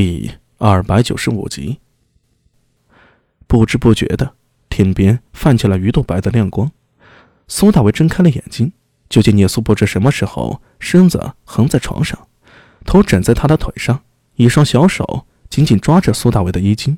[0.00, 1.80] 第二百九十五集。
[3.48, 4.34] 不知不觉的，
[4.68, 6.70] 天边泛起了鱼肚白的亮光。
[7.48, 8.72] 苏大伟睁开了眼睛，
[9.08, 12.28] 就见聂苏不知什么时候身子横在床上，
[12.84, 14.04] 头枕在他的腿上，
[14.36, 16.96] 一双小手紧紧抓着苏大伟的衣襟。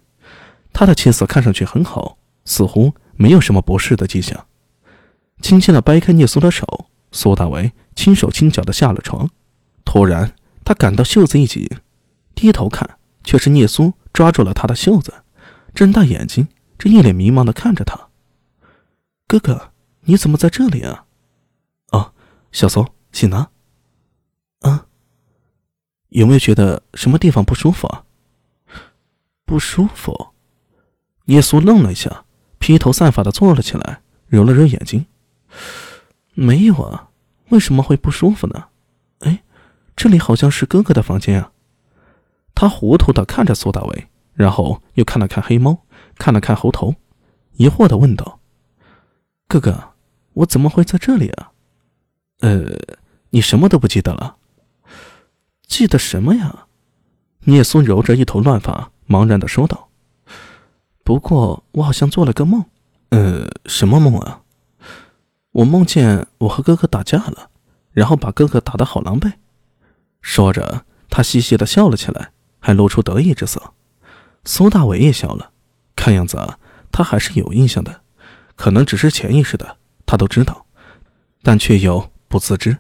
[0.71, 4.47] 他的气色看上去很好，似乎没有什么不适的迹象。
[5.41, 9.31] 轻轻的掰开聂苏的手，苏大伟轻手轻脚的下了床。
[9.87, 11.67] 突然，他感到袖子一紧。
[12.41, 15.13] 低头看，却是聂苏抓住了他的袖子，
[15.75, 18.09] 睁大眼睛，这一脸迷茫的看着他。
[19.27, 19.73] 哥哥，
[20.05, 21.05] 你怎么在这里啊？
[21.93, 22.15] 哦，
[22.51, 23.51] 小苏，醒了。
[24.61, 24.87] 啊？
[26.09, 28.05] 有没有觉得什么地方不舒服啊？
[29.45, 30.29] 不舒服？
[31.27, 32.25] 聂苏愣了一下，
[32.59, 35.05] 披头散发的坐了起来，揉了揉眼睛。
[36.33, 37.11] 没有啊，
[37.51, 38.69] 为什么会不舒服呢？
[39.19, 39.43] 哎，
[39.95, 41.50] 这里好像是哥哥的房间啊。
[42.61, 45.79] 他糊涂的看着苏大伟，然后又看了看黑猫，
[46.19, 46.95] 看了看猴头，
[47.53, 48.39] 疑惑的问道
[49.49, 49.95] ：“哥哥，
[50.35, 51.53] 我怎么会在这里啊
[52.41, 52.77] ？”“呃，
[53.31, 54.37] 你什么都不记得了？
[55.67, 56.67] 记得什么呀？”
[57.49, 59.89] 聂苏揉着一头乱发，茫然的说道
[61.03, 62.67] ：“不过我好像做了个梦。
[63.09, 64.43] 呃，什么梦啊？
[65.53, 67.49] 我梦见我和哥哥打架了，
[67.93, 69.33] 然后把哥哥打得好狼狈。”
[70.21, 72.33] 说着，他嘻嘻的笑了起来。
[72.61, 73.73] 还露出得意之色，
[74.45, 75.51] 苏大伟也笑了，
[75.97, 76.39] 看样子，
[76.93, 78.03] 他还是有印象的，
[78.55, 80.67] 可能只是潜意识的，他都知道，
[81.43, 82.79] 但却又不自知。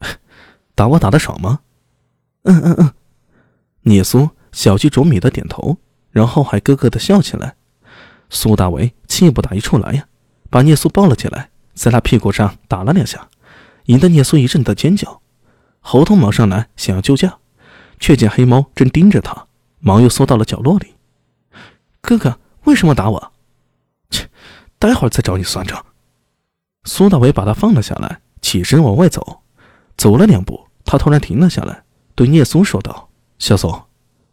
[0.74, 1.60] 打我打的爽吗？
[2.44, 2.92] 嗯嗯嗯，
[3.82, 5.78] 聂苏小鸡啄米的点头，
[6.10, 7.56] 然后还咯咯的笑起来。
[8.30, 10.06] 苏大伟气不打一处来呀，
[10.48, 13.28] 把聂苏抱了起来，在他屁股上打了两下，
[13.86, 15.20] 引得聂苏一阵的尖叫。
[15.80, 17.38] 猴头忙上来想要救驾。
[17.98, 19.46] 却见黑猫正盯着他，
[19.80, 20.94] 忙又缩到了角落里。
[22.00, 23.32] 哥哥，为什么打我？
[24.10, 24.28] 切，
[24.78, 25.84] 待会儿再找你算账。
[26.84, 29.42] 苏大伟把他放了下来，起身往外走。
[29.96, 31.84] 走了两步，他突然停了下来，
[32.14, 33.08] 对聂苏说道
[33.40, 33.82] ：“小苏，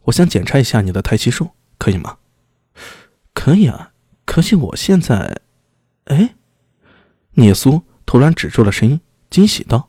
[0.02, 2.18] 我想检查一下你的胎息数，可以吗
[3.32, 3.92] ？”“可以啊，
[4.24, 5.40] 可惜我现在……
[6.04, 6.36] 哎。”
[7.36, 9.00] 聂苏突然止住了声音，
[9.30, 9.88] 惊喜道：“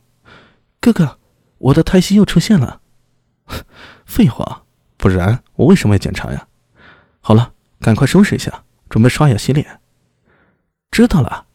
[0.82, 1.20] 哥哥，
[1.58, 2.82] 我的胎息又出现了。”
[4.06, 4.64] 废话，
[4.98, 6.48] 不然我为什么要检查呀？
[7.22, 9.80] 好了，赶快收拾一下，准备刷牙洗脸。
[10.92, 11.48] 知道了。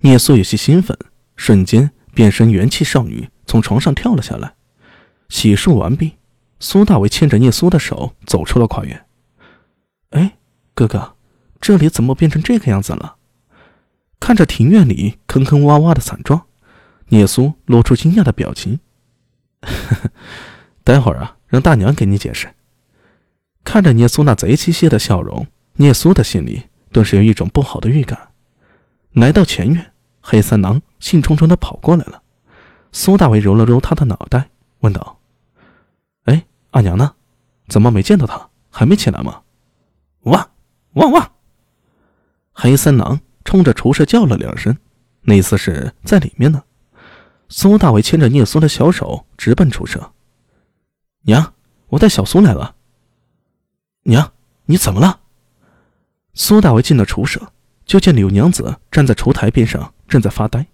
[0.00, 0.96] 聂苏有些兴奋，
[1.36, 4.54] 瞬间变身元气少女，从床上跳了下来。
[5.28, 6.16] 洗漱完毕，
[6.60, 9.06] 苏大伟牵着聂苏的手走出了跨院。
[10.10, 10.36] 哎，
[10.74, 11.16] 哥哥，
[11.60, 13.16] 这里怎么变成这个样子了？
[14.18, 16.46] 看着庭院里坑坑洼洼的惨状，
[17.08, 18.80] 聂苏露出惊讶的表情。
[19.62, 20.10] 呵呵。
[20.86, 22.48] 待会儿啊，让大娘给你解释。
[23.64, 28.16] 看着聂苏那贼兮兮的笑容，聂苏的心里顿时有一种不好的预感。
[29.10, 32.22] 来到前院，黑三郎兴冲冲的跑过来了。
[32.92, 34.48] 苏大伟揉了揉他的脑袋，
[34.78, 35.18] 问道
[36.26, 37.14] ：“哎，阿娘呢？
[37.66, 38.48] 怎么没见到她？
[38.70, 39.42] 还没起来吗
[40.22, 40.50] ？”“汪，
[40.92, 41.32] 汪汪！”
[42.54, 44.78] 黑三郎冲着厨师叫了两声，
[45.22, 46.62] 那意思是在里面呢。
[47.48, 50.12] 苏大伟牵着聂苏的小手直奔厨舍。
[51.26, 51.54] 娘，
[51.88, 52.76] 我带小苏来了。
[54.04, 54.32] 娘，
[54.66, 55.20] 你怎么了？
[56.34, 57.52] 苏大为进了厨舍，
[57.84, 60.64] 就见柳娘子站在厨台边上，正在发呆。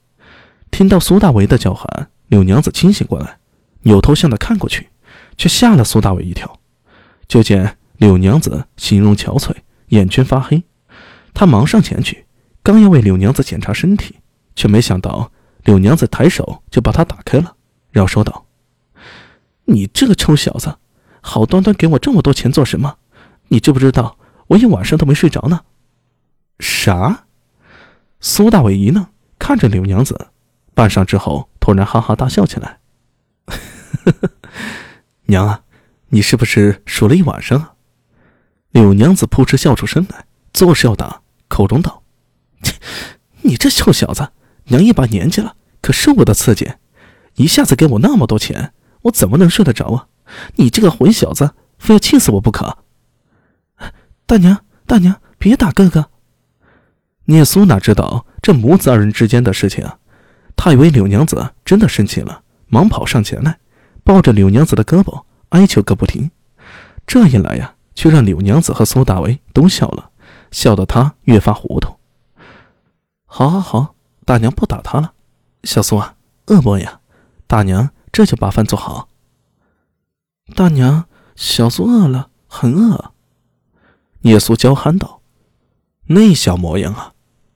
[0.71, 3.39] 听到苏大为的叫喊，柳娘子清醒过来，
[3.83, 4.91] 扭头向他看过去，
[5.39, 6.61] 却吓了苏大为一跳。
[7.27, 9.55] 就见柳娘子形容憔悴，
[9.89, 10.63] 眼圈发黑。
[11.33, 12.27] 他忙上前去，
[12.63, 14.17] 刚要为柳娘子检查身体，
[14.55, 15.33] 却没想到
[15.65, 17.57] 柳娘子抬手就把他打开了，
[17.91, 18.45] 然后说道。
[19.67, 20.77] 你这个臭小子，
[21.21, 22.97] 好端端给我这么多钱做什么？
[23.49, 24.17] 你知不知道
[24.49, 25.61] 我一晚上都没睡着呢？
[26.59, 27.27] 啥？
[28.21, 29.07] 苏大伟一愣，
[29.39, 30.29] 看着柳娘子，
[30.75, 32.79] 半晌之后，突然哈哈大笑起来。
[35.27, 35.63] 娘啊，
[36.09, 37.75] 你是不是数了一晚上啊？
[38.71, 42.03] 柳娘子扑哧笑出声来，作势要打，口中道
[42.63, 42.75] ：“切，
[43.43, 44.29] 你这臭小子，
[44.65, 46.73] 娘一把年纪了，可受不得刺激，
[47.35, 50.07] 一下子给我那么多钱。”我怎么能睡得着啊！
[50.57, 52.79] 你这个混小子，非要气死我不可！
[54.27, 56.09] 大娘，大娘，别打哥哥！
[57.27, 59.99] 聂苏哪知道这母子二人之间的事情啊？
[60.57, 63.59] 他以为柳娘子真的生气了，忙跑上前来，
[64.05, 66.31] 抱着柳娘子的胳膊哀求个不停。
[67.07, 70.11] 这一来呀，却让柳娘子和苏大为都笑了，
[70.51, 71.97] 笑得他越发糊涂。
[73.27, 73.95] 好，好，好，
[74.25, 75.13] 大娘不打他了。
[75.65, 76.15] 小苏啊，
[76.47, 77.01] 饿不饿呀？
[77.47, 77.91] 大娘。
[78.13, 79.09] 这就把饭做好。
[80.55, 83.13] 大娘，小苏饿了，很饿。
[84.21, 85.23] 聂苏娇憨道
[86.07, 87.15] ：“那小模样啊，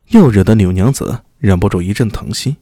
[0.09, 2.57] 又惹得柳娘子忍不住一阵疼惜。”